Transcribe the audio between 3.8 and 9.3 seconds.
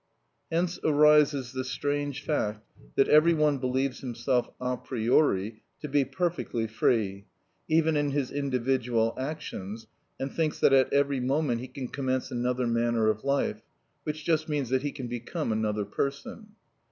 himself a priori to be perfectly free, even in his individual